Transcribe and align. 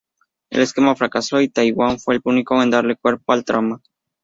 El 0.49 0.61
esquema 0.61 0.95
fracasó 0.95 1.41
y 1.41 1.49
Twain 1.49 1.75
fue 1.99 2.15
el 2.15 2.21
único 2.23 2.59
en 2.63 2.71
darle 2.71 2.95
cuerpo 2.95 3.33
a 3.33 3.35
la 3.35 3.43
trama. 3.43 3.83